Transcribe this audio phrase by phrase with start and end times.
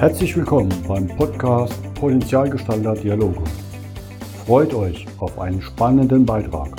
[0.00, 3.44] Herzlich willkommen beim Podcast Potenzialgestalter Dialoge.
[4.46, 6.70] Freut euch auf einen spannenden Beitrag.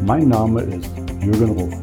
[0.00, 0.90] Mein Name ist
[1.20, 1.74] Jürgen Ruf.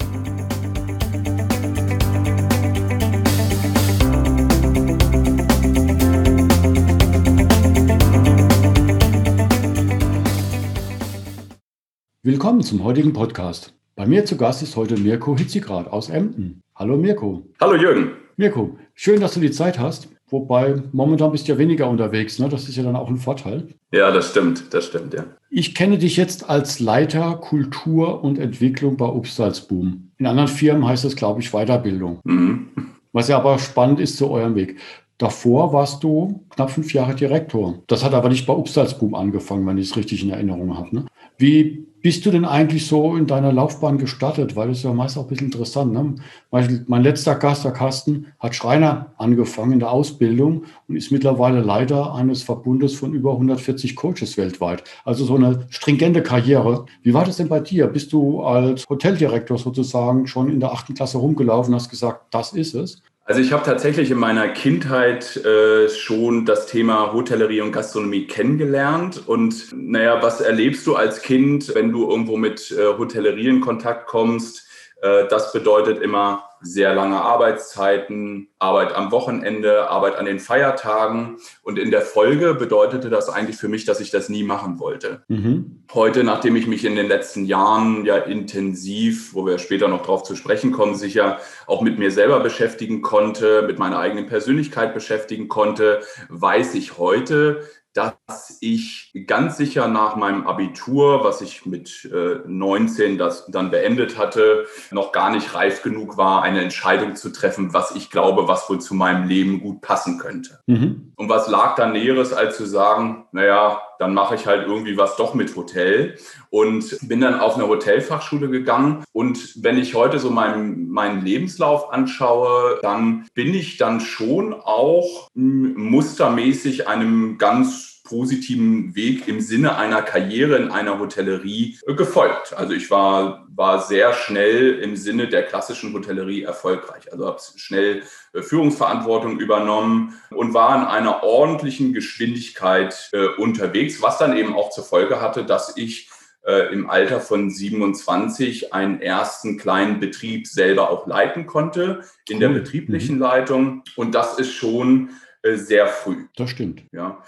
[12.23, 13.75] Willkommen zum heutigen Podcast.
[13.95, 16.63] Bei mir zu Gast ist heute Mirko Hitzigrad aus Emden.
[16.73, 17.43] Hallo Mirko.
[17.61, 18.13] Hallo Jürgen.
[18.37, 20.09] Mirko, schön, dass du die Zeit hast.
[20.33, 22.39] Wobei momentan bist du ja weniger unterwegs.
[22.39, 22.49] Ne?
[22.49, 23.67] Das ist ja dann auch ein Vorteil.
[23.91, 24.73] Ja, das stimmt.
[24.73, 25.25] Das stimmt, ja.
[25.51, 30.09] Ich kenne dich jetzt als Leiter Kultur und Entwicklung bei Upsalzboom.
[30.17, 32.19] In anderen Firmen heißt es, glaube ich, Weiterbildung.
[32.23, 32.69] Mhm.
[33.11, 34.79] Was ja aber spannend ist zu eurem Weg.
[35.23, 37.75] Davor warst du knapp fünf Jahre Direktor.
[37.87, 40.93] Das hat aber nicht bei Upsalzboom angefangen, wenn ich es richtig in Erinnerung habe.
[40.93, 41.05] Ne?
[41.37, 44.57] Wie bist du denn eigentlich so in deiner Laufbahn gestartet?
[44.57, 45.93] Weil das ist ja meist auch ein bisschen interessant.
[45.93, 46.15] Ne?
[46.51, 52.13] Mein letzter Gast, der Carsten, hat Schreiner angefangen in der Ausbildung und ist mittlerweile Leiter
[52.13, 54.83] eines Verbundes von über 140 Coaches weltweit.
[55.05, 56.85] Also so eine stringente Karriere.
[57.01, 57.87] Wie war das denn bei dir?
[57.87, 62.51] Bist du als Hoteldirektor sozusagen schon in der achten Klasse rumgelaufen und hast gesagt, das
[62.51, 63.01] ist es?
[63.25, 69.25] Also ich habe tatsächlich in meiner Kindheit äh, schon das Thema Hotellerie und Gastronomie kennengelernt.
[69.25, 74.07] Und naja, was erlebst du als Kind, wenn du irgendwo mit äh, Hotellerie in Kontakt
[74.07, 74.67] kommst?
[75.03, 81.37] Äh, das bedeutet immer sehr lange Arbeitszeiten, Arbeit am Wochenende, Arbeit an den Feiertagen.
[81.61, 85.23] Und in der Folge bedeutete das eigentlich für mich, dass ich das nie machen wollte.
[85.27, 85.83] Mhm.
[85.93, 90.23] Heute, nachdem ich mich in den letzten Jahren ja intensiv, wo wir später noch drauf
[90.23, 95.49] zu sprechen kommen, sicher auch mit mir selber beschäftigen konnte, mit meiner eigenen Persönlichkeit beschäftigen
[95.49, 98.13] konnte, weiß ich heute, dass
[98.61, 104.65] ich ganz sicher nach meinem Abitur, was ich mit äh, 19 das dann beendet hatte,
[104.91, 108.79] noch gar nicht reif genug war, eine Entscheidung zu treffen, was ich glaube, was wohl
[108.79, 110.59] zu meinem Leben gut passen könnte.
[110.67, 111.13] Mhm.
[111.15, 115.15] Und was lag da Näheres, als zu sagen, naja, dann mache ich halt irgendwie was
[115.15, 116.17] doch mit Hotel
[116.49, 119.03] und bin dann auf eine Hotelfachschule gegangen.
[119.13, 125.29] Und wenn ich heute so meinen, meinen Lebenslauf anschaue, dann bin ich dann schon auch
[125.33, 132.53] mustermäßig einem ganz positiven Weg im Sinne einer Karriere in einer Hotellerie äh, gefolgt.
[132.53, 137.11] Also ich war, war sehr schnell im Sinne der klassischen Hotellerie erfolgreich.
[137.11, 138.03] Also habe schnell
[138.33, 144.69] äh, Führungsverantwortung übernommen und war in einer ordentlichen Geschwindigkeit äh, unterwegs, was dann eben auch
[144.69, 146.09] zur Folge hatte, dass ich
[146.45, 152.49] äh, im Alter von 27 einen ersten kleinen Betrieb selber auch leiten konnte in der
[152.49, 153.21] betrieblichen mhm.
[153.21, 153.83] Leitung.
[153.95, 155.11] Und das ist schon
[155.43, 156.25] sehr früh.
[156.37, 156.83] Das stimmt.
[156.91, 157.21] Ja.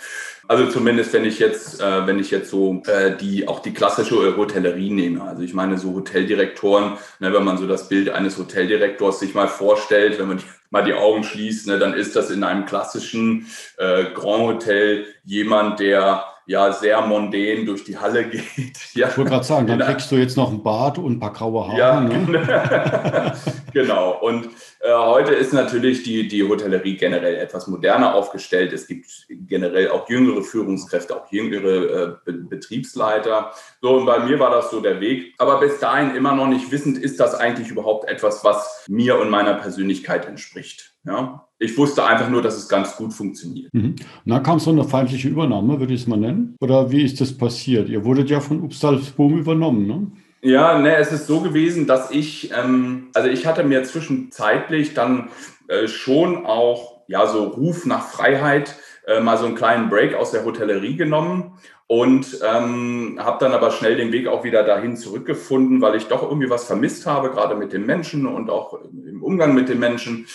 [0.48, 4.38] Also zumindest wenn ich jetzt, äh, wenn ich jetzt so äh, die auch die klassische
[4.38, 5.24] Hotellerie nehme.
[5.24, 9.48] Also ich meine so Hoteldirektoren, ne, wenn man so das Bild eines Hoteldirektors sich mal
[9.48, 10.40] vorstellt, wenn man
[10.70, 15.80] mal die Augen schließt, ne, dann ist das in einem klassischen äh, Grand Hotel jemand,
[15.80, 18.44] der ja sehr mondän durch die Halle geht.
[18.94, 19.09] Ja.
[19.09, 21.67] Ich wollte gerade sagen, dann kriegst du jetzt noch ein Bart und ein paar graue
[21.67, 21.78] Haare.
[21.78, 23.33] Ja, ne?
[23.73, 24.17] genau.
[24.22, 24.45] Und
[24.79, 28.72] äh, heute ist natürlich die, die Hotellerie generell etwas moderner aufgestellt.
[28.72, 33.51] Es gibt generell auch jüngere Führungskräfte, auch jüngere äh, Betriebsleiter.
[33.81, 35.34] So, und bei mir war das so der Weg.
[35.39, 39.29] Aber bis dahin immer noch nicht wissend, ist das eigentlich überhaupt etwas, was mir und
[39.29, 40.94] meiner Persönlichkeit entspricht.
[41.03, 43.73] Ja, ich wusste einfach nur, dass es ganz gut funktioniert.
[43.73, 43.95] Mhm.
[43.95, 46.55] Und dann kam so eine feindliche Übernahme, würde ich es mal nennen.
[46.59, 47.89] Oder wie ist das passiert?
[47.89, 50.07] Ihr wurdet ja von Upsalzboom übernommen, ne?
[50.41, 55.29] Ja, ne, es ist so gewesen, dass ich, ähm, also ich hatte mir zwischenzeitlich dann
[55.67, 58.75] äh, schon auch, ja, so Ruf nach Freiheit,
[59.07, 61.53] äh, mal so einen kleinen Break aus der Hotellerie genommen
[61.87, 66.23] und ähm, habe dann aber schnell den Weg auch wieder dahin zurückgefunden, weil ich doch
[66.23, 70.27] irgendwie was vermisst habe, gerade mit den Menschen und auch im Umgang mit den Menschen.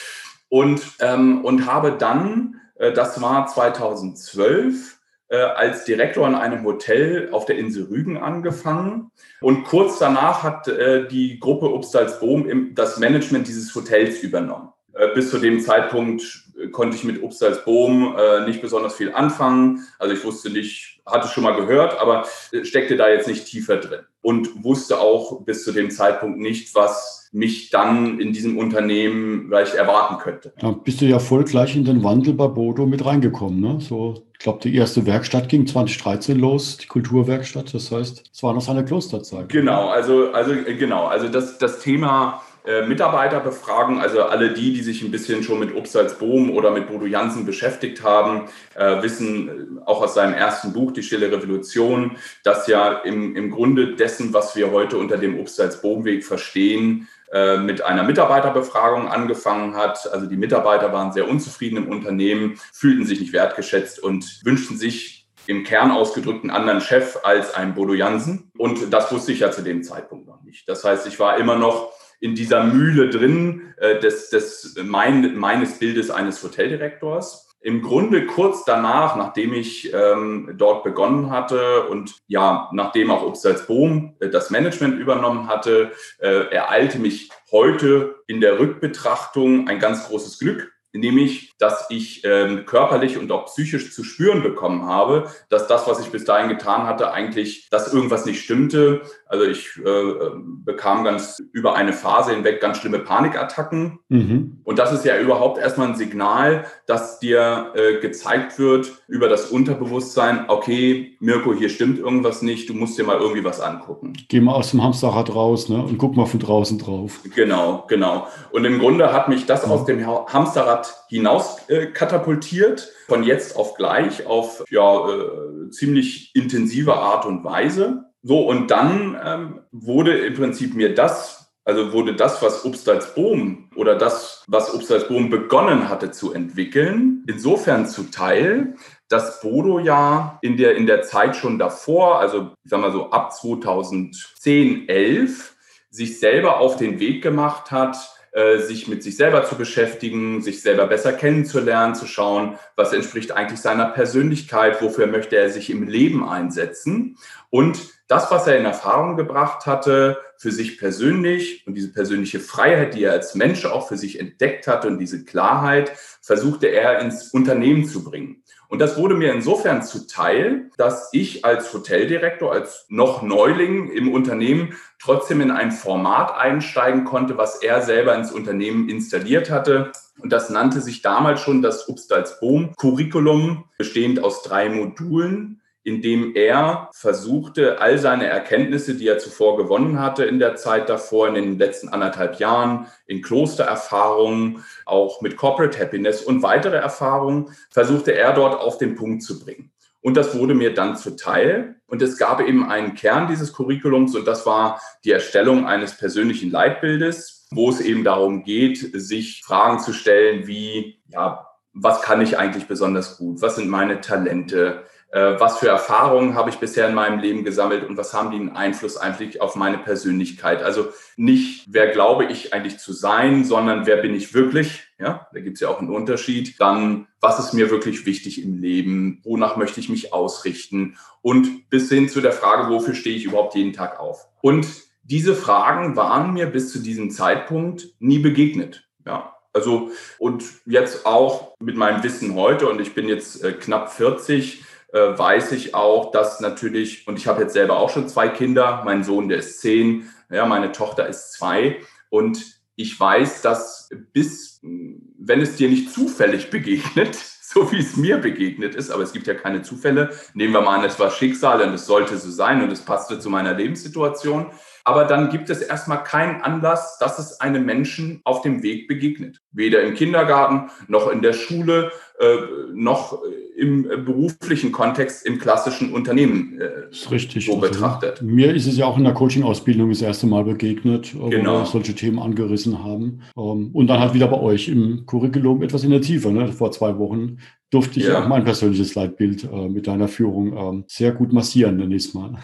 [0.50, 7.28] Und, ähm, und habe dann, äh, das war 2012, äh, als Direktor in einem Hotel
[7.30, 9.12] auf der Insel Rügen angefangen.
[9.40, 14.72] Und kurz danach hat äh, die Gruppe Upstalsboom das Management dieses Hotels übernommen.
[14.94, 16.22] Äh, bis zu dem Zeitpunkt
[16.60, 19.86] äh, konnte ich mit Upstalsboom äh, nicht besonders viel anfangen.
[19.98, 22.26] Also ich wusste nicht, hatte schon mal gehört, aber
[22.62, 24.00] steckte da jetzt nicht tiefer drin.
[24.22, 29.74] Und wusste auch bis zu dem Zeitpunkt nicht, was mich dann in diesem Unternehmen vielleicht
[29.74, 30.52] erwarten könnte.
[30.58, 33.60] Da bist du ja voll gleich in den Wandel bei Bodo mit reingekommen.
[33.60, 33.78] Ne?
[33.80, 37.72] So, ich glaube, die erste Werkstatt ging 2013 los, die Kulturwerkstatt.
[37.72, 39.48] Das heißt, es war noch seine Klosterzeit.
[39.48, 44.82] Genau, also, also genau, also das, das Thema äh, Mitarbeiter befragen, also alle die, die
[44.82, 49.80] sich ein bisschen schon mit Obstalsboom oder mit Bodo Jansen beschäftigt haben, äh, wissen äh,
[49.86, 54.56] auch aus seinem ersten Buch, Die Stille Revolution, dass ja im, im Grunde dessen, was
[54.56, 60.12] wir heute unter dem Obstalsboom-Weg verstehen, äh, mit einer Mitarbeiterbefragung angefangen hat.
[60.12, 65.28] Also die Mitarbeiter waren sehr unzufrieden im Unternehmen, fühlten sich nicht wertgeschätzt und wünschten sich
[65.46, 68.50] im Kern ausgedrückt einen anderen Chef als ein Bodo Jansen.
[68.58, 70.68] Und das wusste ich ja zu dem Zeitpunkt noch nicht.
[70.68, 75.78] Das heißt, ich war immer noch in dieser Mühle drin äh, des, des mein, meines
[75.78, 77.48] Bildes eines Hoteldirektors.
[77.62, 84.16] Im Grunde kurz danach, nachdem ich ähm, dort begonnen hatte und ja, nachdem auch Upsalzboom
[84.20, 90.38] äh, das Management übernommen hatte, äh, ereilte mich heute in der Rückbetrachtung ein ganz großes
[90.38, 95.86] Glück, nämlich, dass ich ähm, körperlich und auch psychisch zu spüren bekommen habe, dass das,
[95.86, 99.02] was ich bis dahin getan hatte, eigentlich, dass irgendwas nicht stimmte.
[99.30, 100.30] Also ich äh,
[100.64, 104.00] bekam ganz über eine Phase hinweg ganz schlimme Panikattacken.
[104.08, 104.58] Mhm.
[104.64, 109.46] Und das ist ja überhaupt erstmal ein Signal, dass dir äh, gezeigt wird über das
[109.46, 114.14] Unterbewusstsein, okay, Mirko, hier stimmt irgendwas nicht, du musst dir mal irgendwie was angucken.
[114.26, 115.80] Geh mal aus dem Hamsterrad raus ne?
[115.80, 117.20] und guck mal von draußen drauf.
[117.32, 118.26] Genau, genau.
[118.50, 119.72] Und im Grunde hat mich das mhm.
[119.72, 126.96] aus dem Hamsterrad hinaus äh, katapultiert, von jetzt auf gleich auf ja, äh, ziemlich intensive
[126.96, 128.09] Art und Weise.
[128.22, 133.96] So, und dann ähm, wurde im Prinzip mir das, also wurde das, was Obstalsboom oder
[133.96, 138.74] das, was Obstalsboom begonnen hatte zu entwickeln, insofern zuteil,
[139.08, 143.10] dass Bodo ja in der, in der Zeit schon davor, also ich sag mal so
[143.10, 145.56] ab 2010, 11,
[145.90, 147.96] sich selber auf den Weg gemacht hat,
[148.32, 153.32] äh, sich mit sich selber zu beschäftigen, sich selber besser kennenzulernen, zu schauen, was entspricht
[153.32, 157.16] eigentlich seiner Persönlichkeit, wofür möchte er sich im Leben einsetzen.
[157.50, 162.94] Und das, was er in Erfahrung gebracht hatte, für sich persönlich und diese persönliche Freiheit,
[162.94, 167.32] die er als Mensch auch für sich entdeckt hatte und diese Klarheit, versuchte er ins
[167.32, 168.42] Unternehmen zu bringen.
[168.68, 174.74] Und das wurde mir insofern zuteil, dass ich als Hoteldirektor, als noch Neuling im Unternehmen
[174.98, 179.92] trotzdem in ein Format einsteigen konnte, was er selber ins Unternehmen installiert hatte.
[180.18, 186.90] Und das nannte sich damals schon das Upstalsboom Curriculum, bestehend aus drei Modulen indem er
[186.92, 191.58] versuchte, all seine Erkenntnisse, die er zuvor gewonnen hatte in der Zeit davor, in den
[191.58, 198.60] letzten anderthalb Jahren, in Klostererfahrungen, auch mit Corporate Happiness und weitere Erfahrungen, versuchte er dort
[198.60, 199.72] auf den Punkt zu bringen.
[200.02, 201.76] Und das wurde mir dann zuteil.
[201.86, 206.50] Und es gab eben einen Kern dieses Curriculums und das war die Erstellung eines persönlichen
[206.50, 212.38] Leitbildes, wo es eben darum geht, sich Fragen zu stellen wie, ja, was kann ich
[212.38, 213.42] eigentlich besonders gut?
[213.42, 214.84] Was sind meine Talente?
[215.12, 218.36] Äh, was für Erfahrungen habe ich bisher in meinem Leben gesammelt und was haben die
[218.36, 220.62] einen Einfluss eigentlich auf meine Persönlichkeit?
[220.62, 224.84] Also nicht, wer glaube ich eigentlich zu sein, sondern wer bin ich wirklich?
[225.00, 226.60] Ja, da gibt es ja auch einen Unterschied.
[226.60, 229.20] Dann, was ist mir wirklich wichtig im Leben?
[229.24, 230.96] Wonach möchte ich mich ausrichten?
[231.22, 234.28] Und bis hin zu der Frage, wofür stehe ich überhaupt jeden Tag auf?
[234.42, 234.68] Und
[235.02, 238.88] diese Fragen waren mir bis zu diesem Zeitpunkt nie begegnet.
[239.04, 243.92] Ja, also und jetzt auch mit meinem Wissen heute und ich bin jetzt äh, knapp
[243.92, 248.28] 40, äh, weiß ich auch, dass natürlich, und ich habe jetzt selber auch schon zwei
[248.28, 251.80] Kinder, mein Sohn, der ist zehn, ja, meine Tochter ist zwei.
[252.08, 258.18] Und ich weiß, dass bis, wenn es dir nicht zufällig begegnet, so wie es mir
[258.18, 261.60] begegnet ist, aber es gibt ja keine Zufälle, nehmen wir mal an, es war Schicksal
[261.62, 264.52] und es sollte so sein und es passte zu meiner Lebenssituation.
[264.84, 269.40] Aber dann gibt es erstmal keinen Anlass, dass es einem Menschen auf dem Weg begegnet.
[269.52, 272.36] Weder im Kindergarten noch in der Schule äh,
[272.74, 273.18] noch
[273.56, 278.22] im beruflichen Kontext im klassischen Unternehmen äh, ist richtig, so also, betrachtet.
[278.22, 281.54] Mir ist es ja auch in der Coaching-Ausbildung das erste Mal begegnet, äh, genau.
[281.54, 283.22] wo wir solche Themen angerissen haben.
[283.36, 286.30] Ähm, und dann halt wieder bei euch im Curriculum etwas in der Tiefe.
[286.30, 286.52] Ne?
[286.52, 287.38] Vor zwei Wochen
[287.70, 288.20] durfte ich ja.
[288.20, 292.34] auch mein persönliches Leitbild äh, mit deiner Führung ähm, sehr gut massieren, nenne ich mal.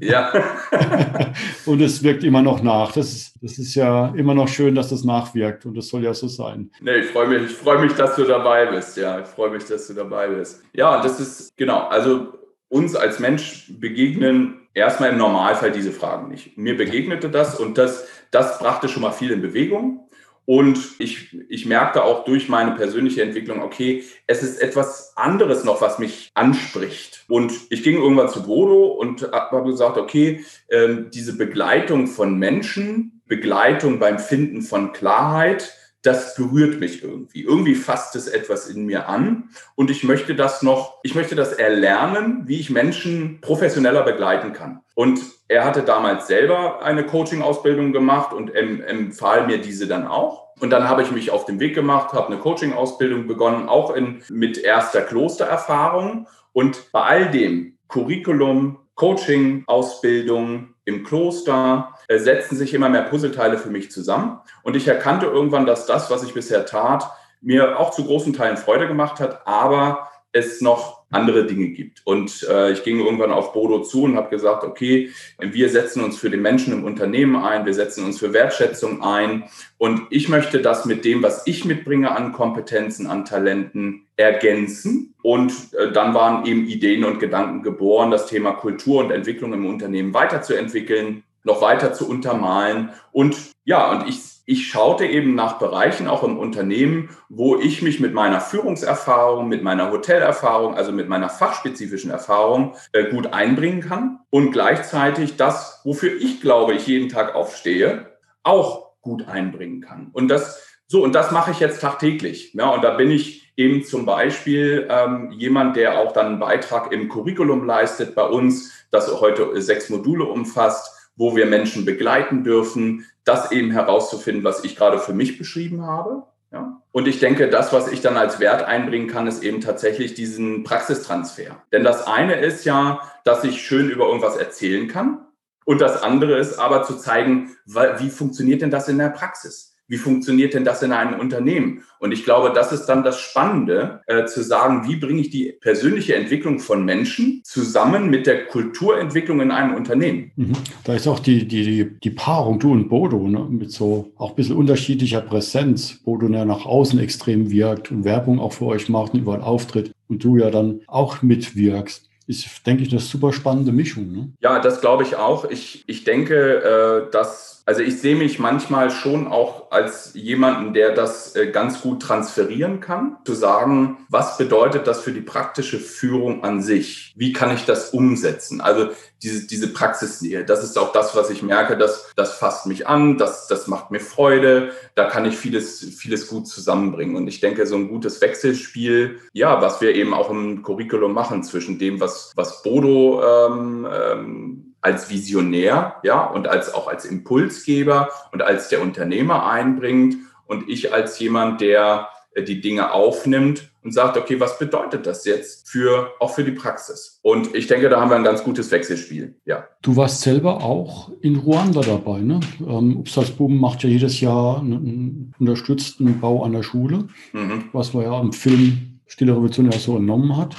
[0.00, 0.32] Ja.
[1.66, 2.92] und es wirkt immer noch nach.
[2.92, 6.12] Das ist, das ist ja immer noch schön, dass das nachwirkt und das soll ja
[6.12, 6.70] so sein.
[6.80, 8.96] Nee, ich freue mich, ich freue mich, dass du dabei bist.
[8.96, 10.62] Ja, ich freue mich, dass du dabei bist.
[10.74, 11.88] Ja, das ist genau.
[11.88, 12.34] Also
[12.68, 16.58] uns als Mensch begegnen erstmal im Normalfall diese Fragen nicht.
[16.58, 20.03] Mir begegnete das und das, das brachte schon mal viel in Bewegung.
[20.46, 25.80] Und ich, ich merkte auch durch meine persönliche Entwicklung, okay, es ist etwas anderes noch,
[25.80, 27.24] was mich anspricht.
[27.28, 33.22] Und ich ging irgendwann zu Bodo und habe gesagt, okay, ähm, diese Begleitung von Menschen,
[33.26, 35.72] Begleitung beim Finden von Klarheit,
[36.04, 37.42] das berührt mich irgendwie.
[37.42, 41.54] Irgendwie fasst es etwas in mir an und ich möchte das noch, ich möchte das
[41.54, 44.80] erlernen, wie ich Menschen professioneller begleiten kann.
[44.94, 50.44] Und er hatte damals selber eine Coaching-Ausbildung gemacht und empfahl mir diese dann auch.
[50.60, 54.22] Und dann habe ich mich auf den Weg gemacht, habe eine Coaching-Ausbildung begonnen, auch in,
[54.30, 56.28] mit erster Klostererfahrung.
[56.52, 63.70] Und bei all dem, Curriculum, Coaching-Ausbildung im Kloster, äh, setzten sich immer mehr Puzzleteile für
[63.70, 64.40] mich zusammen.
[64.62, 67.10] Und ich erkannte irgendwann, dass das, was ich bisher tat,
[67.40, 72.02] mir auch zu großen Teilen Freude gemacht hat, aber es noch andere Dinge gibt.
[72.04, 76.18] Und äh, ich ging irgendwann auf Bodo zu und habe gesagt, okay, wir setzen uns
[76.18, 79.44] für den Menschen im Unternehmen ein, wir setzen uns für Wertschätzung ein
[79.78, 85.14] und ich möchte das mit dem, was ich mitbringe an Kompetenzen, an Talenten ergänzen.
[85.22, 89.66] Und äh, dann waren eben Ideen und Gedanken geboren, das Thema Kultur und Entwicklung im
[89.66, 92.90] Unternehmen weiterzuentwickeln, noch weiter zu untermalen.
[93.12, 98.00] Und ja, und ich ich schaute eben nach Bereichen auch im Unternehmen, wo ich mich
[98.00, 104.20] mit meiner Führungserfahrung, mit meiner Hotelerfahrung, also mit meiner fachspezifischen Erfahrung äh, gut einbringen kann
[104.30, 110.10] und gleichzeitig das, wofür ich glaube, ich jeden Tag aufstehe, auch gut einbringen kann.
[110.12, 112.52] Und das so und das mache ich jetzt tagtäglich.
[112.52, 116.92] Ja, und da bin ich eben zum Beispiel ähm, jemand, der auch dann einen Beitrag
[116.92, 123.06] im Curriculum leistet bei uns, das heute sechs Module umfasst wo wir Menschen begleiten dürfen,
[123.24, 126.24] das eben herauszufinden, was ich gerade für mich beschrieben habe.
[126.52, 126.80] Ja.
[126.92, 130.62] Und ich denke, das, was ich dann als Wert einbringen kann, ist eben tatsächlich diesen
[130.62, 131.62] Praxistransfer.
[131.72, 135.26] Denn das eine ist ja, dass ich schön über irgendwas erzählen kann.
[135.64, 139.73] Und das andere ist aber zu zeigen, wie funktioniert denn das in der Praxis?
[139.86, 141.82] Wie funktioniert denn das in einem Unternehmen?
[141.98, 145.56] Und ich glaube, das ist dann das Spannende, äh, zu sagen, wie bringe ich die
[145.60, 150.32] persönliche Entwicklung von Menschen zusammen mit der Kulturentwicklung in einem Unternehmen?
[150.36, 150.52] Mhm.
[150.84, 154.36] Da ist auch die, die, die Paarung, du und Bodo, ne, mit so auch ein
[154.36, 156.02] bisschen unterschiedlicher Präsenz.
[156.02, 159.92] Bodo ja nach außen extrem wirkt und Werbung auch für euch macht und überall auftritt
[160.08, 164.12] und du ja dann auch mitwirkst ist, denke ich, eine super spannende Mischung.
[164.12, 164.32] Ne?
[164.40, 165.50] Ja, das glaube ich auch.
[165.50, 170.94] Ich, ich denke, äh, dass also ich sehe mich manchmal schon auch als jemanden, der
[170.94, 176.44] das äh, ganz gut transferieren kann, zu sagen, was bedeutet das für die praktische Führung
[176.44, 177.14] an sich?
[177.16, 178.60] Wie kann ich das umsetzen?
[178.60, 178.90] Also
[179.22, 183.16] diese, diese Praxisnähe, das ist auch das, was ich merke, das, das fasst mich an,
[183.16, 187.16] das, das macht mir Freude, da kann ich vieles, vieles gut zusammenbringen.
[187.16, 191.42] Und ich denke, so ein gutes Wechselspiel, ja, was wir eben auch im Curriculum machen
[191.42, 198.10] zwischen dem, was, was Bodo ähm, ähm, als Visionär, ja, und als auch als Impulsgeber
[198.32, 203.92] und als der Unternehmer einbringt und ich als jemand, der äh, die Dinge aufnimmt und
[203.92, 207.18] sagt, okay, was bedeutet das jetzt für, auch für die Praxis?
[207.22, 209.64] Und ich denke, da haben wir ein ganz gutes Wechselspiel, ja.
[209.80, 212.40] Du warst selber auch in Ruanda dabei, ne?
[212.60, 217.70] Ähm, Upsalzbuben macht ja jedes Jahr einen unterstützten Bau an der Schule, mhm.
[217.72, 220.54] was man ja im Film Stille Revolution ja so entnommen hat.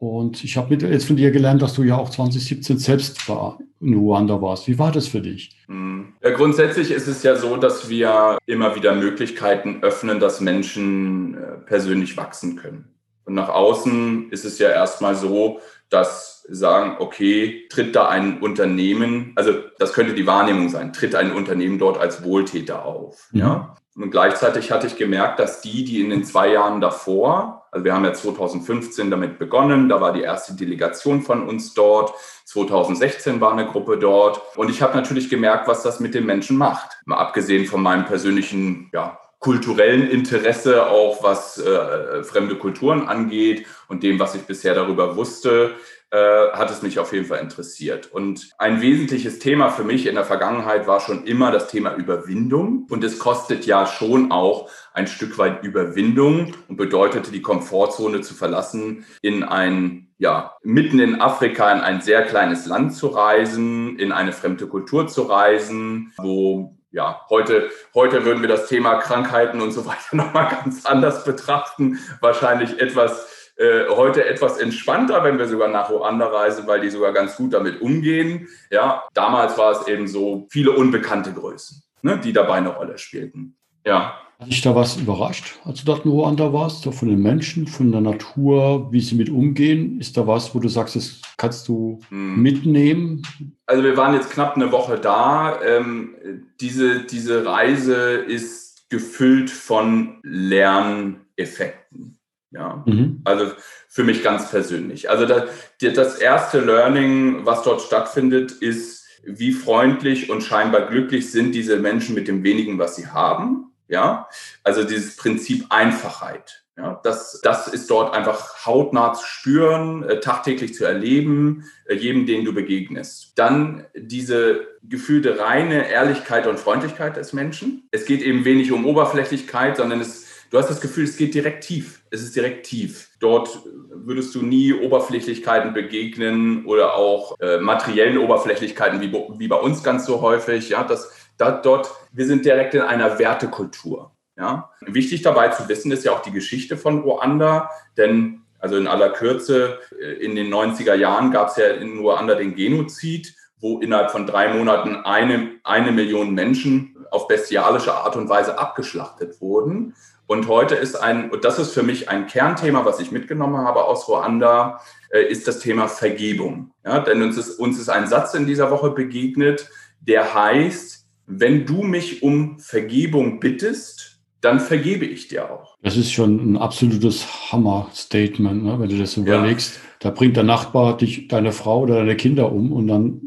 [0.00, 3.92] Und ich habe jetzt von dir gelernt, dass du ja auch 2017 selbst war, in
[3.92, 4.66] Ruanda warst.
[4.66, 5.54] Wie war das für dich?
[5.66, 6.14] Hm.
[6.22, 11.58] Ja, grundsätzlich ist es ja so, dass wir immer wieder Möglichkeiten öffnen, dass Menschen äh,
[11.66, 12.88] persönlich wachsen können.
[13.26, 19.32] Und nach außen ist es ja erstmal so, dass sagen, okay, tritt da ein Unternehmen,
[19.36, 23.28] also das könnte die Wahrnehmung sein, tritt ein Unternehmen dort als Wohltäter auf.
[23.32, 23.40] Mhm.
[23.40, 23.76] Ja?
[23.96, 27.94] Und gleichzeitig hatte ich gemerkt, dass die, die in den zwei Jahren davor, also wir
[27.94, 32.12] haben ja 2015 damit begonnen, da war die erste Delegation von uns dort,
[32.46, 34.40] 2016 war eine Gruppe dort.
[34.56, 36.98] Und ich habe natürlich gemerkt, was das mit den Menschen macht.
[37.04, 44.02] Mal abgesehen von meinem persönlichen ja, kulturellen Interesse, auch was äh, fremde Kulturen angeht und
[44.02, 45.76] dem, was ich bisher darüber wusste,
[46.10, 48.10] äh, hat es mich auf jeden Fall interessiert.
[48.12, 52.86] Und ein wesentliches Thema für mich in der Vergangenheit war schon immer das Thema Überwindung.
[52.90, 58.34] Und es kostet ja schon auch ein Stück weit Überwindung und bedeutete die Komfortzone zu
[58.34, 64.12] verlassen, in ein ja, mitten in Afrika in ein sehr kleines Land zu reisen, in
[64.12, 69.72] eine fremde Kultur zu reisen, wo ja, heute, heute würden wir das Thema Krankheiten und
[69.72, 71.98] so weiter nochmal ganz anders betrachten.
[72.20, 77.12] Wahrscheinlich etwas äh, heute etwas entspannter, wenn wir sogar nach Ruanda reisen, weil die sogar
[77.12, 78.48] ganz gut damit umgehen.
[78.70, 83.58] Ja, damals war es eben so viele unbekannte Größen, ne, die dabei eine Rolle spielten.
[83.84, 84.14] Ja.
[84.38, 86.84] Hat dich da was überrascht, als du dort in Ruanda warst?
[86.84, 90.00] So von den Menschen, von der Natur, wie sie mit umgehen?
[90.00, 92.40] Ist da was, wo du sagst, das kannst du hm.
[92.40, 93.20] mitnehmen?
[93.66, 95.60] Also wir waren jetzt knapp eine Woche da.
[95.62, 96.14] Ähm,
[96.62, 102.16] diese, diese Reise ist gefüllt von Lerneffekten.
[102.52, 103.20] Ja, mhm.
[103.24, 103.52] also
[103.88, 105.08] für mich ganz persönlich.
[105.08, 111.52] Also das, das erste Learning, was dort stattfindet, ist, wie freundlich und scheinbar glücklich sind
[111.52, 113.72] diese Menschen mit dem wenigen, was sie haben.
[113.86, 114.28] Ja,
[114.62, 116.64] also dieses Prinzip Einfachheit.
[116.76, 122.24] Ja, das, das ist dort einfach hautnah zu spüren, äh, tagtäglich zu erleben, äh, jedem,
[122.24, 123.32] den du begegnest.
[123.36, 127.86] Dann diese gefühlte reine Ehrlichkeit und Freundlichkeit des Menschen.
[127.90, 131.64] Es geht eben wenig um Oberflächlichkeit, sondern es du hast das Gefühl, es geht direkt
[131.64, 132.02] tief.
[132.10, 133.10] Es ist direkt tief.
[133.20, 139.82] Dort würdest du nie Oberflächlichkeiten begegnen oder auch äh, materiellen Oberflächlichkeiten wie, wie bei uns
[139.82, 140.68] ganz so häufig.
[140.68, 144.12] Ja, das, das, dort, wir sind direkt in einer Wertekultur.
[144.36, 144.70] Ja?
[144.80, 149.10] Wichtig dabei zu wissen ist ja auch die Geschichte von Ruanda, denn also in aller
[149.10, 154.10] Kürze, äh, in den 90er Jahren gab es ja in Ruanda den Genozid, wo innerhalb
[154.10, 159.94] von drei Monaten eine, eine Million Menschen auf bestialische Art und Weise abgeschlachtet wurden.
[160.30, 163.82] Und heute ist ein, und das ist für mich ein Kernthema, was ich mitgenommen habe
[163.82, 166.70] aus Ruanda, äh, ist das Thema Vergebung.
[166.84, 169.68] Ja, denn uns ist, uns ist ein Satz in dieser Woche begegnet,
[170.00, 175.76] der heißt, wenn du mich um Vergebung bittest, dann vergebe ich dir auch.
[175.82, 178.78] Das ist schon ein absolutes Hammer-Statement, ne?
[178.78, 179.74] wenn du das überlegst.
[179.74, 179.80] Ja.
[179.98, 183.20] Da bringt der Nachbar dich, deine Frau oder deine Kinder um und dann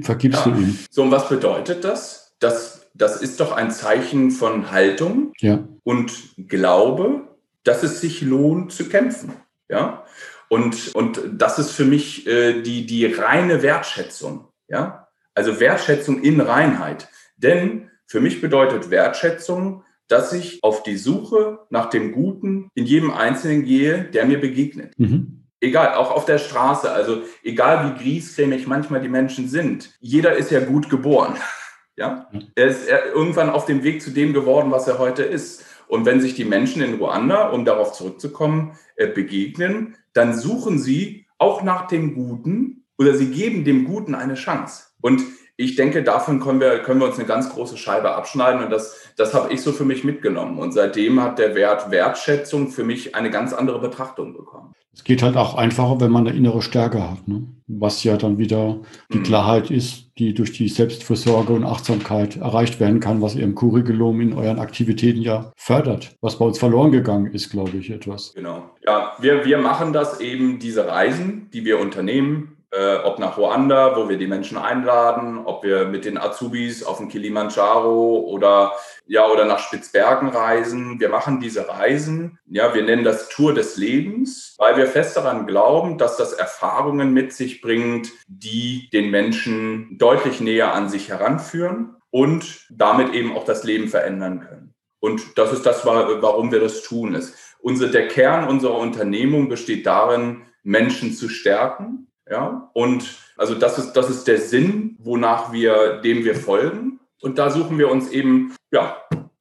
[0.00, 0.52] vergibst ja.
[0.52, 0.78] du ihm.
[0.90, 2.34] So, und was bedeutet das?
[2.38, 5.64] Das, das ist doch ein Zeichen von Haltung ja.
[5.84, 6.12] und
[6.48, 7.28] Glaube,
[7.64, 9.32] dass es sich lohnt zu kämpfen.
[9.68, 10.04] Ja.
[10.48, 14.48] Und, und das ist für mich äh, die, die reine Wertschätzung.
[14.68, 15.08] Ja.
[15.34, 17.08] Also Wertschätzung in Reinheit.
[17.36, 23.12] Denn für mich bedeutet Wertschätzung, dass ich auf die Suche nach dem Guten in jedem
[23.12, 24.98] Einzelnen gehe, der mir begegnet.
[24.98, 25.44] Mhm.
[25.60, 30.50] Egal, auch auf der Straße, also egal wie griesgrämig manchmal die Menschen sind, jeder ist
[30.50, 31.34] ja gut geboren.
[31.98, 32.30] Ja?
[32.54, 35.64] Er ist irgendwann auf dem Weg zu dem geworden, was er heute ist.
[35.88, 41.26] Und wenn sich die Menschen in Ruanda, um darauf zurückzukommen, äh, begegnen, dann suchen sie
[41.38, 44.84] auch nach dem Guten oder sie geben dem Guten eine Chance.
[45.00, 45.22] Und
[45.56, 49.07] ich denke, davon können wir, können wir uns eine ganz große Scheibe abschneiden und das,
[49.18, 50.58] das habe ich so für mich mitgenommen.
[50.58, 54.74] Und seitdem hat der Wert Wertschätzung für mich eine ganz andere Betrachtung bekommen.
[54.94, 57.46] Es geht halt auch einfacher, wenn man eine innere Stärke hat, ne?
[57.68, 58.80] was ja dann wieder
[59.12, 59.22] die mhm.
[59.22, 64.20] Klarheit ist, die durch die Selbstfürsorge und Achtsamkeit erreicht werden kann, was ihr im Curriculum
[64.20, 68.32] in euren Aktivitäten ja fördert, was bei uns verloren gegangen ist, glaube ich, etwas.
[68.34, 68.70] Genau.
[68.84, 73.96] Ja, wir, wir machen das eben, diese Reisen, die wir unternehmen, äh, ob nach Ruanda,
[73.96, 78.72] wo wir die Menschen einladen, ob wir mit den Azubis auf den Kilimanjaro oder
[79.06, 81.00] ja oder nach Spitzbergen reisen.
[81.00, 85.46] Wir machen diese Reisen, ja, wir nennen das Tour des Lebens, weil wir fest daran
[85.46, 91.96] glauben, dass das Erfahrungen mit sich bringt, die den Menschen deutlich näher an sich heranführen
[92.10, 94.74] und damit eben auch das Leben verändern können.
[95.00, 97.14] Und das ist das, warum wir das tun.
[97.14, 97.34] Ist.
[97.60, 103.92] Unser, der Kern unserer Unternehmung besteht darin, Menschen zu stärken, ja, und also das ist,
[103.92, 107.00] das ist der Sinn, wonach wir, dem wir folgen.
[107.20, 108.96] Und da suchen wir uns eben, ja,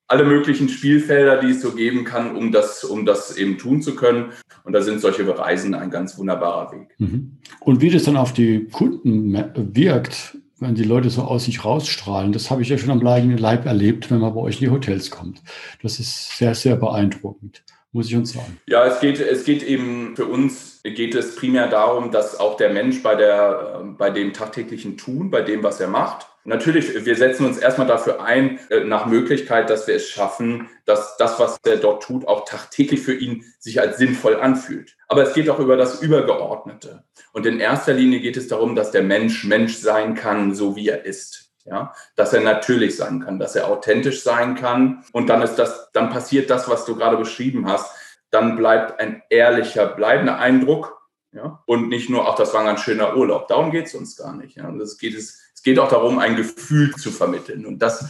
[0.07, 3.95] alle möglichen Spielfelder, die es so geben kann, um das, um das eben tun zu
[3.95, 4.31] können.
[4.63, 6.95] Und da sind solche Reisen ein ganz wunderbarer Weg.
[6.97, 7.37] Mhm.
[7.59, 12.31] Und wie das dann auf die Kunden wirkt, wenn die Leute so aus sich rausstrahlen,
[12.31, 14.71] das habe ich ja schon am eigenen Leib erlebt, wenn man bei euch in die
[14.71, 15.41] Hotels kommt.
[15.81, 17.63] Das ist sehr, sehr beeindruckend
[17.97, 18.59] muss ich uns sagen.
[18.67, 22.69] Ja, es geht, es geht eben für uns geht es primär darum, dass auch der
[22.69, 27.47] Mensch bei, der, bei dem tagtäglichen Tun, bei dem, was er macht, natürlich, wir setzen
[27.47, 31.77] uns erstmal dafür ein, äh, nach Möglichkeit, dass wir es schaffen, dass das, was er
[31.77, 34.95] dort tut, auch tagtäglich für ihn sich als sinnvoll anfühlt.
[35.07, 37.03] Aber es geht auch über das Übergeordnete.
[37.33, 40.87] Und in erster Linie geht es darum, dass der Mensch Mensch sein kann, so wie
[40.87, 45.41] er ist ja, dass er natürlich sein kann, dass er authentisch sein kann und dann
[45.41, 47.91] ist das, dann passiert das, was du gerade beschrieben hast,
[48.31, 50.97] dann bleibt ein ehrlicher, bleibender Eindruck,
[51.33, 53.47] ja, und nicht nur, ach, das war ein ganz schöner Urlaub.
[53.47, 54.55] Darum geht es uns gar nicht.
[54.55, 54.69] Ja.
[54.69, 57.65] Und es geht, es, es geht auch darum, ein Gefühl zu vermitteln.
[57.65, 58.09] Und das,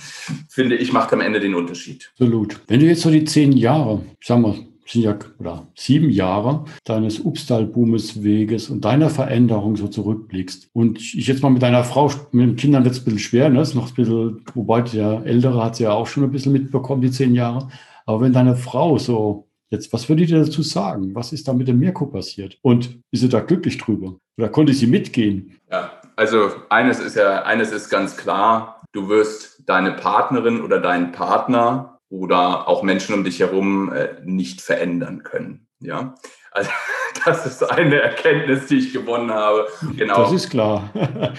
[0.49, 2.11] finde ich, macht am Ende den Unterschied.
[2.13, 2.61] Absolut.
[2.67, 7.19] Wenn du jetzt so die zehn Jahre, sagen wir, sind ja oder sieben Jahre deines
[7.19, 10.69] Upstal-Boomes-Weges und deiner Veränderung so zurückblickst.
[10.73, 13.49] Und ich jetzt mal mit deiner Frau, mit den Kindern wird es ein bisschen schwer,
[13.49, 13.61] ne?
[13.61, 17.01] ist noch ein bisschen, wobei der Ältere hat sie ja auch schon ein bisschen mitbekommen,
[17.01, 17.69] die zehn Jahre.
[18.05, 21.13] Aber wenn deine Frau so Jetzt, was würde ich dir dazu sagen?
[21.13, 22.57] Was ist da mit dem Mirko passiert?
[22.61, 24.15] Und ist sie da glücklich drüber?
[24.37, 25.59] Oder konnte sie mitgehen?
[25.69, 28.81] Ja, also eines ist ja, eines ist ganz klar.
[28.93, 34.61] Du wirst deine Partnerin oder deinen Partner oder auch Menschen um dich herum äh, nicht
[34.61, 35.67] verändern können.
[35.79, 36.15] Ja,
[36.51, 36.69] also
[37.25, 39.67] das ist eine Erkenntnis, die ich gewonnen habe.
[39.95, 40.23] Genau.
[40.23, 40.91] Das ist klar.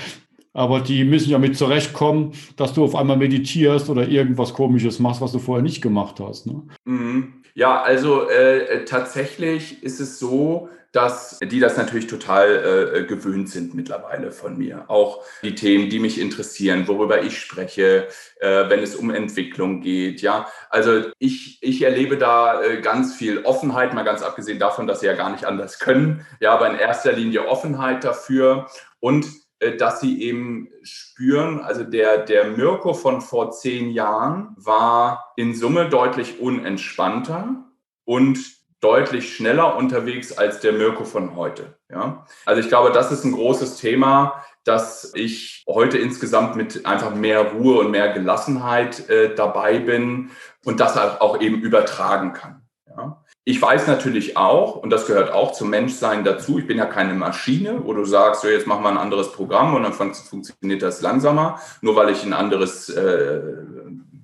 [0.55, 5.21] Aber die müssen ja mit zurechtkommen, dass du auf einmal meditierst oder irgendwas Komisches machst,
[5.21, 6.47] was du vorher nicht gemacht hast.
[6.47, 6.63] Ne?
[6.85, 7.35] Mhm.
[7.55, 13.75] Ja, also äh, tatsächlich ist es so, dass die das natürlich total äh, gewöhnt sind
[13.75, 14.85] mittlerweile von mir.
[14.89, 18.09] Auch die Themen, die mich interessieren, worüber ich spreche,
[18.41, 20.23] äh, wenn es um Entwicklung geht.
[20.23, 25.01] Ja, also ich, ich erlebe da äh, ganz viel Offenheit, mal ganz abgesehen davon, dass
[25.01, 26.27] sie ja gar nicht anders können.
[26.41, 29.27] Ja, aber in erster Linie Offenheit dafür und
[29.61, 35.55] äh, dass sie eben spüren, also der, der Mirko von vor zehn Jahren war in
[35.55, 37.65] Summe deutlich unentspannter
[38.05, 41.79] und deutlich schneller unterwegs als der Mirko von heute.
[41.91, 42.27] Ja?
[42.47, 47.53] Also ich glaube, das ist ein großes Thema, dass ich heute insgesamt mit einfach mehr
[47.53, 50.31] Ruhe und mehr Gelassenheit äh, dabei bin
[50.65, 52.63] und das auch eben übertragen kann.
[52.87, 53.25] Ja?
[53.45, 57.15] Ich weiß natürlich auch, und das gehört auch zum Menschsein dazu, ich bin ja keine
[57.15, 61.01] Maschine, wo du sagst, so jetzt machen wir ein anderes Programm und dann funktioniert das
[61.01, 63.41] langsamer, nur weil ich ein anderes äh,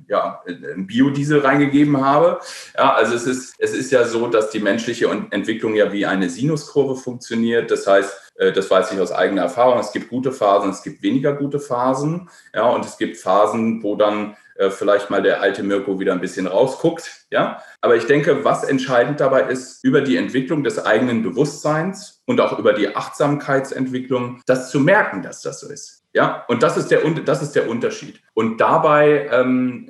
[0.08, 0.42] ja,
[0.76, 2.40] Biodiesel reingegeben habe.
[2.76, 6.28] Ja, also es ist, es ist ja so, dass die menschliche Entwicklung ja wie eine
[6.30, 7.70] Sinuskurve funktioniert.
[7.70, 11.02] Das heißt, äh, das weiß ich aus eigener Erfahrung, es gibt gute Phasen, es gibt
[11.02, 12.28] weniger gute Phasen.
[12.54, 16.20] Ja, und es gibt Phasen, wo dann äh, vielleicht mal der alte Mirko wieder ein
[16.20, 17.26] bisschen rausguckt.
[17.30, 22.40] Ja, aber ich denke, was entscheidend dabei ist, über die Entwicklung des eigenen Bewusstseins und
[22.40, 26.03] auch über die Achtsamkeitsentwicklung, das zu merken, dass das so ist.
[26.14, 28.20] Ja, und das ist der, das ist der Unterschied.
[28.34, 29.88] Und dabei ähm,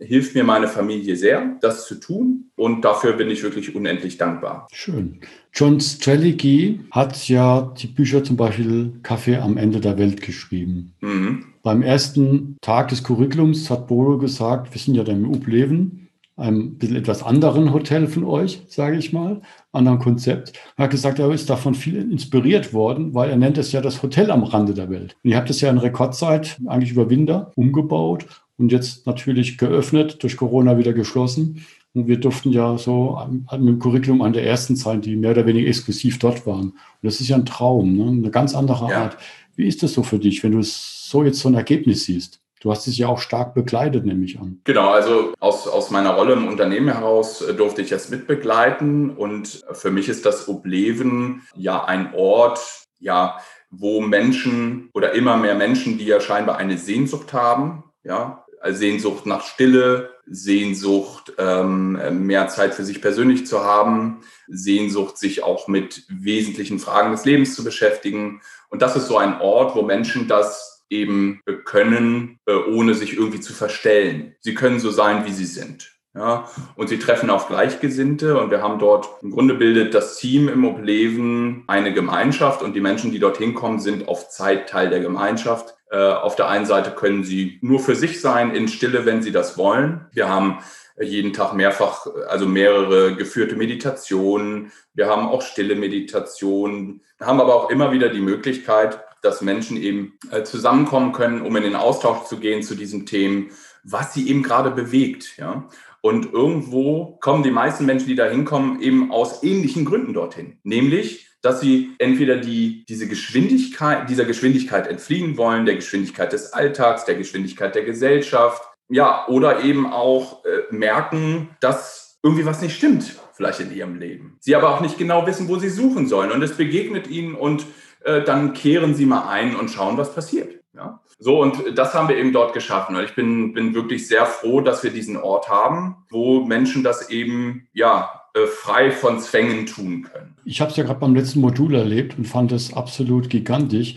[0.00, 2.50] äh, hilft mir meine Familie sehr, das zu tun.
[2.56, 4.66] Und dafür bin ich wirklich unendlich dankbar.
[4.72, 5.20] Schön.
[5.52, 10.94] John Strelicky hat ja die Bücher zum Beispiel Kaffee am Ende der Welt geschrieben.
[11.00, 11.44] Mhm.
[11.62, 16.05] Beim ersten Tag des Curriculums hat Bodo gesagt, wir sind ja im Upleven
[16.36, 19.40] einem bisschen etwas anderen Hotel von euch, sage ich mal,
[19.72, 20.52] anderen Konzept.
[20.76, 24.02] Er hat gesagt, er ist davon viel inspiriert worden, weil er nennt es ja das
[24.02, 25.16] Hotel am Rande der Welt.
[25.24, 28.26] Und ihr habt es ja in Rekordzeit, eigentlich über Winter, umgebaut
[28.58, 31.64] und jetzt natürlich geöffnet, durch Corona wieder geschlossen.
[31.94, 33.18] Und wir durften ja so
[33.52, 36.68] mit dem Curriculum an der ersten Zeit, die mehr oder weniger exklusiv dort waren.
[36.68, 38.08] Und das ist ja ein Traum, ne?
[38.08, 39.04] eine ganz andere ja.
[39.04, 39.16] Art.
[39.54, 42.40] Wie ist das so für dich, wenn du so jetzt so ein Ergebnis siehst?
[42.60, 44.60] Du hast es ja auch stark begleitet, nehme ich an.
[44.64, 49.10] Genau, also aus, aus meiner Rolle im Unternehmen heraus äh, durfte ich das mitbegleiten.
[49.10, 52.60] Und für mich ist das Obleven ja ein Ort,
[52.98, 53.38] ja,
[53.70, 59.42] wo Menschen oder immer mehr Menschen, die ja scheinbar eine Sehnsucht haben, ja, Sehnsucht nach
[59.42, 66.78] Stille, Sehnsucht, ähm, mehr Zeit für sich persönlich zu haben, Sehnsucht, sich auch mit wesentlichen
[66.78, 68.40] Fragen des Lebens zu beschäftigen.
[68.68, 73.40] Und das ist so ein Ort, wo Menschen das eben können, äh, ohne sich irgendwie
[73.40, 74.34] zu verstellen.
[74.40, 75.92] Sie können so sein, wie sie sind.
[76.14, 80.48] Ja, und sie treffen auf Gleichgesinnte und wir haben dort im Grunde bildet das Team
[80.48, 85.00] im Obleben eine Gemeinschaft und die Menschen, die dorthin kommen, sind auf Zeit Teil der
[85.00, 85.74] Gemeinschaft.
[85.90, 89.30] Äh, auf der einen Seite können sie nur für sich sein, in Stille, wenn sie
[89.30, 90.06] das wollen.
[90.12, 90.60] Wir haben
[90.98, 94.72] jeden Tag mehrfach, also mehrere geführte Meditationen.
[94.94, 100.18] Wir haben auch stille Meditationen, haben aber auch immer wieder die Möglichkeit, dass Menschen eben
[100.30, 103.50] äh, zusammenkommen können, um in den Austausch zu gehen zu diesen Themen,
[103.84, 105.36] was sie eben gerade bewegt.
[105.36, 105.68] Ja?
[106.00, 110.58] Und irgendwo kommen die meisten Menschen, die da hinkommen, eben aus ähnlichen Gründen dorthin.
[110.62, 117.04] Nämlich, dass sie entweder die, diese Geschwindigkeit, dieser Geschwindigkeit entfliehen wollen, der Geschwindigkeit des Alltags,
[117.04, 123.16] der Geschwindigkeit der Gesellschaft, ja, oder eben auch äh, merken, dass irgendwie was nicht stimmt,
[123.34, 124.38] vielleicht in ihrem Leben.
[124.40, 126.30] Sie aber auch nicht genau wissen, wo sie suchen sollen.
[126.30, 127.66] Und es begegnet ihnen und
[128.04, 130.60] äh, dann kehren Sie mal ein und schauen, was passiert.
[130.74, 131.00] Ja?
[131.18, 132.96] So, und das haben wir eben dort geschaffen.
[133.04, 137.68] Ich bin, bin wirklich sehr froh, dass wir diesen Ort haben, wo Menschen das eben,
[137.72, 140.36] ja, äh, frei von Zwängen tun können.
[140.44, 143.96] Ich habe es ja gerade beim letzten Modul erlebt und fand es absolut gigantisch,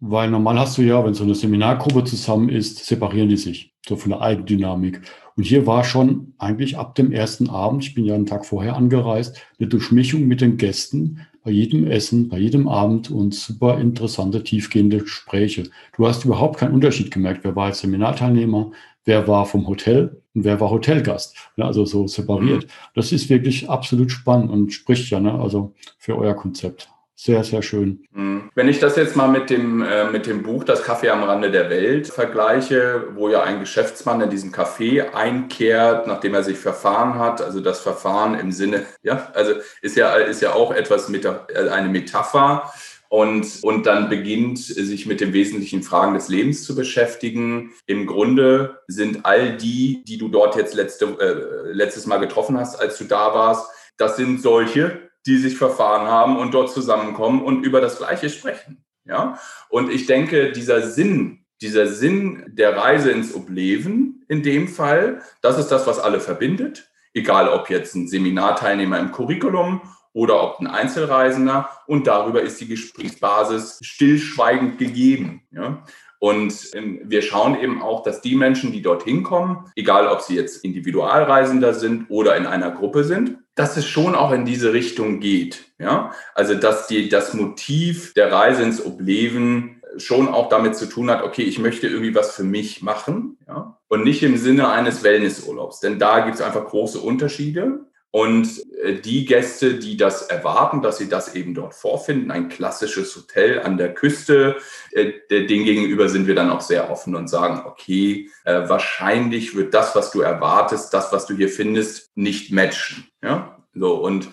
[0.00, 3.96] weil normal hast du ja, wenn so eine Seminargruppe zusammen ist, separieren die sich, so
[3.96, 5.00] von der Eigendynamik.
[5.36, 8.76] Und hier war schon eigentlich ab dem ersten Abend, ich bin ja einen Tag vorher
[8.76, 14.42] angereist, eine Durchmischung mit den Gästen, bei jedem Essen, bei jedem Abend und super interessante,
[14.42, 15.64] tiefgehende Gespräche.
[15.96, 18.72] Du hast überhaupt keinen Unterschied gemerkt, wer war jetzt Seminarteilnehmer,
[19.04, 21.36] wer war vom Hotel und wer war Hotelgast.
[21.56, 22.64] Ne, also so separiert.
[22.64, 22.68] Mhm.
[22.94, 27.62] Das ist wirklich absolut spannend und spricht ja ne, also für euer Konzept sehr, sehr
[27.62, 28.06] schön.
[28.12, 28.48] Mhm.
[28.54, 31.50] Wenn ich das jetzt mal mit dem, äh, mit dem Buch Das Kaffee am Rande
[31.50, 37.18] der Welt vergleiche, wo ja ein Geschäftsmann in diesem Café einkehrt, nachdem er sich verfahren
[37.18, 41.24] hat, also das Verfahren im Sinne, ja, also ist ja, ist ja auch etwas mit
[41.24, 41.34] äh,
[41.70, 42.72] eine Metapher.
[43.10, 47.72] Und, und dann beginnt, sich mit den wesentlichen Fragen des Lebens zu beschäftigen.
[47.86, 52.76] Im Grunde sind all die, die du dort jetzt letzte, äh, letztes Mal getroffen hast,
[52.76, 57.64] als du da warst, das sind solche, die sich verfahren haben und dort zusammenkommen und
[57.64, 58.82] über das Gleiche sprechen.
[59.04, 59.38] Ja?
[59.68, 65.58] Und ich denke, dieser Sinn, dieser Sinn der Reise ins Obleben in dem Fall, das
[65.58, 66.90] ist das, was alle verbindet.
[67.12, 71.68] Egal ob jetzt ein Seminarteilnehmer im Curriculum oder ob ein Einzelreisender.
[71.86, 75.42] Und darüber ist die Gesprächsbasis stillschweigend gegeben.
[75.50, 75.84] Ja?
[76.20, 80.34] Und ähm, wir schauen eben auch, dass die Menschen, die dorthin kommen, egal ob sie
[80.34, 85.20] jetzt Individualreisender sind oder in einer Gruppe sind, dass es schon auch in diese Richtung
[85.20, 85.72] geht.
[85.78, 86.12] Ja?
[86.34, 91.22] Also, dass die, das Motiv der Reise ins Obleben schon auch damit zu tun hat,
[91.22, 93.36] okay, ich möchte irgendwie was für mich machen.
[93.48, 93.78] Ja?
[93.88, 95.80] Und nicht im Sinne eines Wellnessurlaubs.
[95.80, 97.80] Denn da gibt es einfach große Unterschiede.
[98.10, 103.14] Und äh, die Gäste, die das erwarten, dass sie das eben dort vorfinden, ein klassisches
[103.16, 104.56] Hotel an der Küste,
[104.92, 109.74] äh, den gegenüber sind wir dann auch sehr offen und sagen, okay, äh, wahrscheinlich wird
[109.74, 113.07] das, was du erwartest, das, was du hier findest, nicht matchen.
[113.22, 113.58] Ja?
[113.74, 114.28] So, und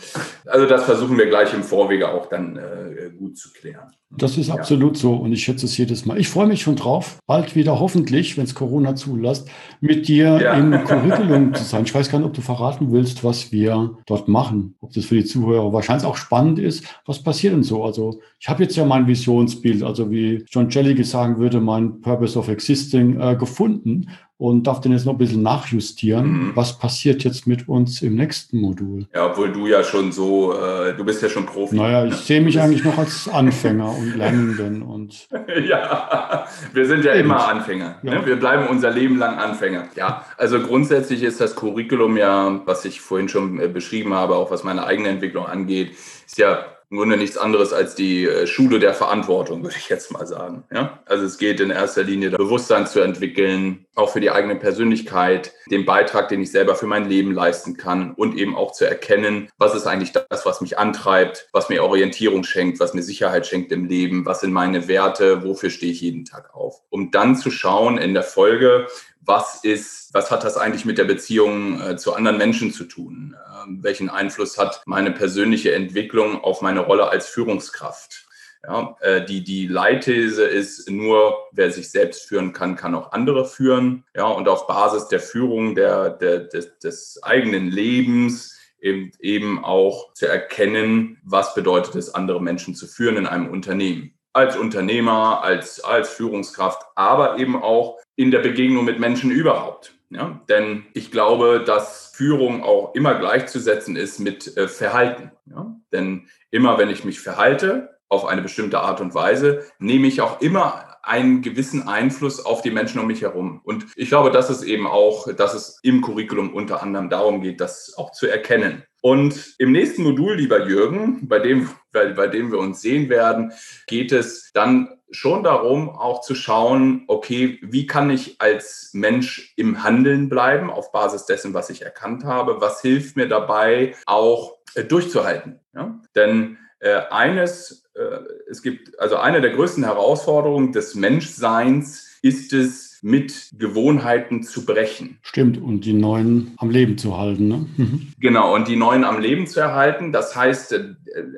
[0.46, 3.92] also das versuchen wir gleich im Vorwege auch dann äh, gut zu klären.
[4.18, 5.02] Das ist absolut ja.
[5.02, 6.18] so und ich schätze es jedes Mal.
[6.18, 9.50] Ich freue mich schon drauf, bald wieder hoffentlich, wenn es Corona zulässt,
[9.82, 10.54] mit dir ja.
[10.54, 11.84] im Curriculum zu sein.
[11.84, 14.76] Ich weiß gar nicht, ob du verraten willst, was wir dort machen.
[14.80, 16.86] Ob das für die Zuhörer wahrscheinlich auch spannend ist.
[17.06, 17.84] Was passiert denn so?
[17.84, 22.40] Also ich habe jetzt ja mein Visionsbild, also wie John Jelly sagen würde, mein Purpose
[22.40, 26.28] of Existing äh, gefunden und darf den jetzt noch ein bisschen nachjustieren.
[26.28, 26.52] Mhm.
[26.56, 29.08] Was passiert jetzt mit uns im nächsten Modul?
[29.14, 31.76] Ja, obwohl du ja schon so, äh, du bist ja schon Profi.
[31.76, 35.28] Naja, ich sehe mich eigentlich noch als Anfänger und Lernenden und.
[35.68, 37.26] ja, wir sind ja Eben.
[37.26, 38.00] immer Anfänger.
[38.04, 38.16] Ja.
[38.16, 38.26] Ne?
[38.26, 39.88] Wir bleiben unser Leben lang Anfänger.
[39.96, 44.52] Ja, also grundsätzlich ist das Curriculum ja, was ich vorhin schon äh, beschrieben habe, auch
[44.52, 45.92] was meine eigene Entwicklung angeht,
[46.26, 50.12] ist ja im Grunde nichts anderes als die äh, Schule der Verantwortung, würde ich jetzt
[50.12, 50.64] mal sagen.
[50.72, 51.00] Ja?
[51.06, 55.86] Also es geht in erster Linie, Bewusstsein zu entwickeln, auch für die eigene Persönlichkeit, den
[55.86, 59.74] Beitrag, den ich selber für mein Leben leisten kann und eben auch zu erkennen, was
[59.74, 63.86] ist eigentlich das, was mich antreibt, was mir Orientierung schenkt, was mir Sicherheit schenkt im
[63.86, 66.82] Leben, was sind meine Werte, wofür stehe ich jeden Tag auf.
[66.90, 68.88] Um dann zu schauen in der Folge,
[69.26, 73.36] was ist, was hat das eigentlich mit der Beziehung äh, zu anderen Menschen zu tun?
[73.64, 78.28] Ähm, welchen Einfluss hat meine persönliche Entwicklung auf meine Rolle als Führungskraft?
[78.64, 83.46] Ja, äh, die, die Leitthese ist nur, wer sich selbst führen kann, kann auch andere
[83.46, 84.06] führen.
[84.16, 90.14] Ja, und auf Basis der Führung der, der, des, des eigenen Lebens eben, eben auch
[90.14, 95.84] zu erkennen, was bedeutet es, andere Menschen zu führen in einem Unternehmen als Unternehmer, als,
[95.84, 99.94] als Führungskraft, aber eben auch in der Begegnung mit Menschen überhaupt.
[100.10, 100.42] Ja?
[100.50, 105.32] Denn ich glaube, dass Führung auch immer gleichzusetzen ist mit äh, Verhalten.
[105.46, 105.76] Ja?
[105.94, 110.42] Denn immer wenn ich mich verhalte auf eine bestimmte Art und Weise, nehme ich auch
[110.42, 113.62] immer einen gewissen Einfluss auf die Menschen um mich herum.
[113.64, 117.62] Und ich glaube, dass es eben auch, dass es im Curriculum unter anderem darum geht,
[117.62, 118.84] das auch zu erkennen.
[119.02, 123.54] Und im nächsten Modul, lieber Jürgen, bei dem, bei, bei dem wir uns sehen werden,
[123.88, 129.84] geht es dann schon darum, auch zu schauen, okay, wie kann ich als Mensch im
[129.84, 132.62] Handeln bleiben auf Basis dessen, was ich erkannt habe?
[132.62, 135.60] Was hilft mir dabei, auch äh, durchzuhalten?
[135.74, 136.00] Ja?
[136.16, 142.85] Denn äh, eines, äh, es gibt also eine der größten Herausforderungen des Menschseins ist es,
[143.06, 145.20] mit Gewohnheiten zu brechen.
[145.22, 147.48] Stimmt, und die neuen am Leben zu halten.
[147.48, 147.66] Ne?
[147.78, 148.08] Mhm.
[148.20, 150.12] Genau, und die neuen am Leben zu erhalten.
[150.12, 150.96] Das heißt, äh,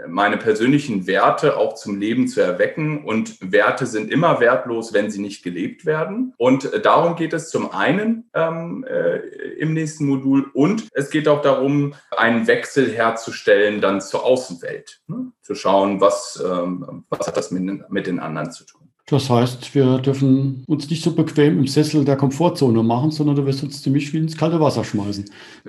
[0.08, 3.04] meine persönlichen Werte auch zum Leben zu erwecken.
[3.04, 6.34] Und Werte sind immer wertlos, wenn sie nicht gelebt werden.
[6.38, 9.18] Und äh, darum geht es zum einen ähm, äh,
[9.60, 10.50] im nächsten Modul.
[10.54, 15.02] Und es geht auch darum, einen Wechsel herzustellen dann zur Außenwelt.
[15.08, 15.34] Ne?
[15.42, 18.87] Zu schauen, was, ähm, was hat das mit, mit den anderen zu tun.
[19.10, 23.46] Das heißt, wir dürfen uns nicht so bequem im Sessel der Komfortzone machen, sondern du
[23.46, 25.24] wirst uns ziemlich viel ins kalte Wasser schmeißen.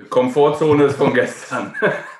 [0.09, 1.73] Komfortzone ist von gestern.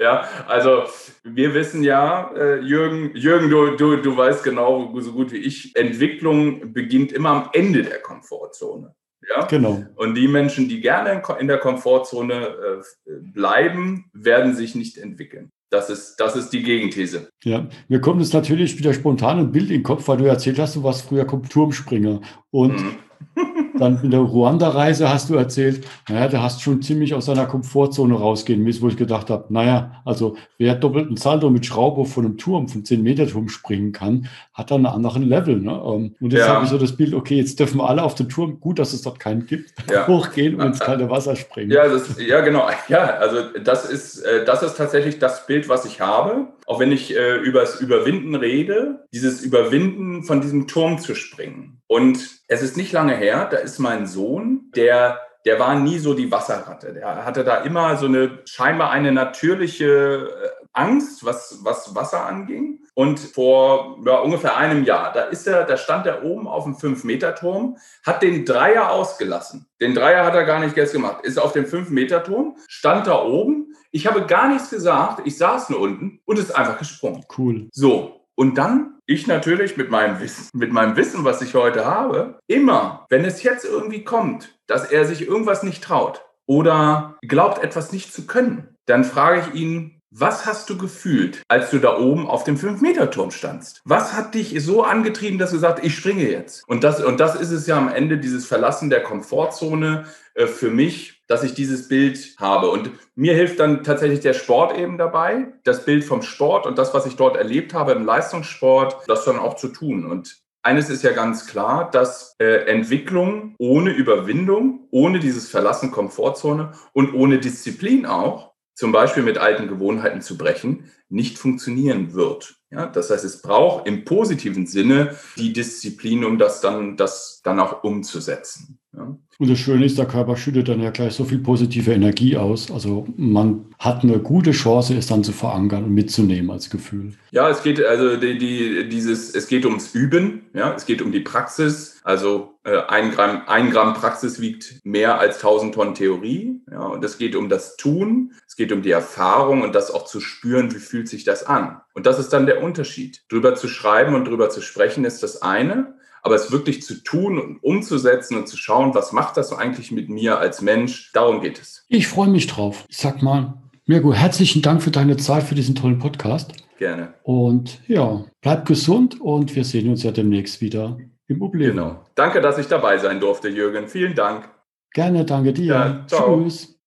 [0.00, 0.82] ja, also
[1.22, 5.76] wir wissen ja, äh, Jürgen, Jürgen, du, du, du weißt genau so gut wie ich,
[5.76, 8.92] Entwicklung beginnt immer am Ende der Komfortzone.
[9.28, 9.44] Ja?
[9.44, 9.84] Genau.
[9.94, 15.52] Und die Menschen, die gerne in der Komfortzone äh, bleiben, werden sich nicht entwickeln.
[15.70, 17.28] Das ist, das ist die Gegenthese.
[17.44, 20.58] Ja, mir kommt es natürlich wieder spontan ein Bild in den Kopf, weil du erzählt
[20.58, 22.20] hast, du warst früher Turmspringer.
[22.50, 22.96] Und mhm.
[23.78, 28.14] Dann in der Ruanda-Reise hast du erzählt, naja, da hast schon ziemlich aus deiner Komfortzone
[28.14, 32.38] rausgehen müssen, wo ich gedacht habe, naja, also wer doppelten Salto mit Schraube von einem
[32.38, 35.60] Turm, von 10 Meter Turm springen kann, hat dann einen anderen Level.
[35.60, 35.70] Ne?
[35.72, 36.54] Ähm, und jetzt ja.
[36.54, 38.92] habe ich so das Bild, okay, jetzt dürfen wir alle auf den Turm, gut, dass
[38.92, 40.06] es dort keinen gibt, ja.
[40.08, 41.70] hochgehen und ins kalte Wasser springen.
[41.70, 42.68] Ja, das, ja, genau.
[42.88, 46.48] Ja, also das ist, äh, das ist tatsächlich das Bild, was ich habe.
[46.66, 51.80] Auch wenn ich äh, über das Überwinden rede, dieses Überwinden von diesem Turm zu springen.
[51.86, 56.14] Und es ist nicht lange her, da ist mein Sohn, der der war nie so
[56.14, 56.92] die Wasserratte.
[56.92, 62.80] Der hatte da immer so eine scheinbar eine natürliche äh, Angst, was, was Wasser anging.
[62.94, 66.76] Und vor ja, ungefähr einem Jahr, da ist er, da stand er oben auf dem
[66.76, 69.68] 5-Meter-Turm, hat den Dreier ausgelassen.
[69.80, 71.24] Den Dreier hat er gar nicht jetzt gemacht.
[71.24, 73.74] Ist auf dem 5-Meter-Turm, stand da oben.
[73.92, 75.22] Ich habe gar nichts gesagt.
[75.24, 77.24] Ich saß nur unten und ist einfach gesprungen.
[77.36, 77.68] Cool.
[77.72, 78.26] So.
[78.34, 83.06] Und dann ich natürlich mit meinem Wissen, mit meinem Wissen, was ich heute habe, immer,
[83.08, 88.12] wenn es jetzt irgendwie kommt, dass er sich irgendwas nicht traut oder glaubt, etwas nicht
[88.12, 92.42] zu können, dann frage ich ihn, Was hast du gefühlt, als du da oben auf
[92.42, 93.82] dem 5-Meter-Turm standst?
[93.84, 96.66] Was hat dich so angetrieben, dass du sagst, ich springe jetzt?
[96.66, 100.70] Und das, und das ist es ja am Ende, dieses Verlassen der Komfortzone äh, für
[100.70, 102.70] mich, dass ich dieses Bild habe.
[102.70, 106.94] Und mir hilft dann tatsächlich der Sport eben dabei, das Bild vom Sport und das,
[106.94, 110.06] was ich dort erlebt habe im Leistungssport, das dann auch zu tun.
[110.06, 116.72] Und eines ist ja ganz klar, dass äh, Entwicklung ohne Überwindung, ohne dieses Verlassen Komfortzone
[116.94, 118.47] und ohne Disziplin auch,
[118.78, 122.60] zum Beispiel mit alten Gewohnheiten zu brechen, nicht funktionieren wird.
[122.70, 127.58] Ja, das heißt, es braucht im positiven Sinne die Disziplin, um das dann, das dann
[127.58, 128.77] auch umzusetzen.
[128.96, 129.16] Ja.
[129.38, 132.70] Und das Schöne ist, der Körper schüttet dann ja gleich so viel positive Energie aus.
[132.70, 137.12] Also man hat eine gute Chance, es dann zu verankern und mitzunehmen als Gefühl.
[137.30, 141.12] Ja, es geht also die, die, dieses, es geht ums Üben, ja, es geht um
[141.12, 142.00] die Praxis.
[142.02, 146.60] Also äh, ein, Gramm, ein Gramm Praxis wiegt mehr als 1000 Tonnen Theorie.
[146.70, 150.06] Ja, und es geht um das Tun, es geht um die Erfahrung und das auch
[150.06, 151.80] zu spüren, wie fühlt sich das an.
[151.94, 153.22] Und das ist dann der Unterschied.
[153.28, 155.97] Drüber zu schreiben und drüber zu sprechen ist das eine.
[156.22, 159.92] Aber es wirklich zu tun und umzusetzen und zu schauen, was macht das so eigentlich
[159.92, 161.84] mit mir als Mensch, darum geht es.
[161.88, 162.84] Ich freue mich drauf.
[162.88, 163.54] Ich sag mal,
[163.86, 166.52] Mirko, herzlichen Dank für deine Zeit, für diesen tollen Podcast.
[166.78, 167.14] Gerne.
[167.22, 171.76] Und ja, bleib gesund und wir sehen uns ja demnächst wieder im Obleben.
[171.76, 172.04] Genau.
[172.14, 173.88] Danke, dass ich dabei sein durfte, Jürgen.
[173.88, 174.48] Vielen Dank.
[174.92, 175.64] Gerne, danke dir.
[175.64, 176.78] Ja, Tschüss.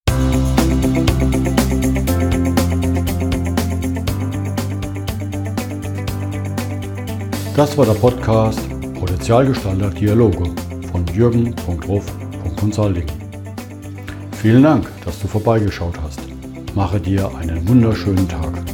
[7.54, 8.71] Das war der Podcast
[9.02, 10.44] Potenzialgestalter Dialoge
[10.92, 13.06] von jürgen.ruf.consulting.
[14.40, 16.20] Vielen Dank, dass du vorbeigeschaut hast.
[16.76, 18.71] Mache dir einen wunderschönen Tag.